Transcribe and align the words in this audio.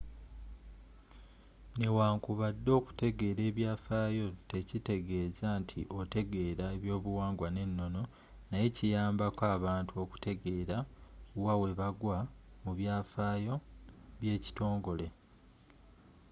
newankubadde 1.79 2.69
okutegeera 2.79 3.41
ebyafaayo 3.49 4.25
tekitegeeza 4.51 5.47
nti 5.61 5.79
otegeera 5.99 6.65
ebyobuwangwa 6.75 7.47
ne 7.51 7.61
ennono 7.67 8.03
naye 8.49 8.67
kiyamba 8.77 9.25
ko 9.37 9.43
abantu 9.55 9.91
okutegeera 10.03 10.77
wa 11.43 11.53
webagwa 11.61 12.17
mu 12.63 12.71
byafaayo 12.77 13.55
by'ekitongole 14.19 15.07